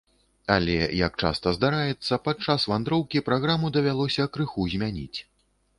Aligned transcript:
Але, 0.53 0.77
як 1.07 1.13
часта 1.25 1.53
здараецца, 1.57 2.19
падчас 2.29 2.67
вандроўкі 2.73 3.25
праграму 3.29 3.73
давялося 3.79 4.31
крыху 4.37 4.69
змяніць. 4.75 5.19